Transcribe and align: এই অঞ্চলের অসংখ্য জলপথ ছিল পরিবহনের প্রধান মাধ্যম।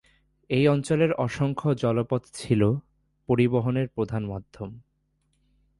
এই 0.49 0.67
অঞ্চলের 0.67 1.11
অসংখ্য 1.13 1.69
জলপথ 1.73 2.21
ছিল 2.33 2.61
পরিবহনের 3.29 3.87
প্রধান 3.87 4.23
মাধ্যম। 4.25 4.69